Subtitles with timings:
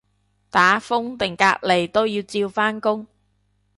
[0.49, 3.05] 打風定隔離都要照返工